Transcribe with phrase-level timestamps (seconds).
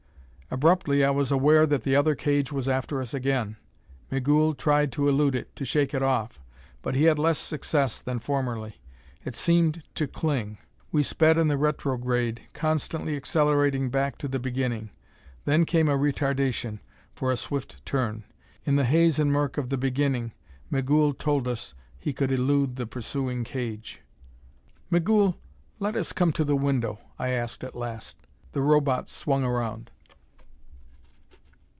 [0.53, 3.55] Abruptly I was aware that the other cage was after us again!
[4.11, 6.41] Migul tried to elude it, to shake it off.
[6.81, 8.81] But he had less success than formerly.
[9.23, 10.57] It seemed to cling.
[10.91, 14.89] We sped in the retrograde, constantly accelerating back to the Beginning.
[15.45, 16.81] Then came a retardation,
[17.13, 18.25] for a swift turn.
[18.65, 20.33] In the haze and murk of the Beginning,
[20.69, 24.01] Migul told us he could elude the pursuing cage.
[24.89, 25.37] "Migul,
[25.79, 28.17] let us come to the window," I asked at last.
[28.51, 29.89] The Robot swung around.